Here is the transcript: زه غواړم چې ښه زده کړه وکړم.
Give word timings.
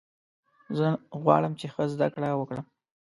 زه 0.77 0.87
غواړم 1.23 1.53
چې 1.59 1.65
ښه 1.73 1.83
زده 1.93 2.07
کړه 2.13 2.29
وکړم. 2.35 2.65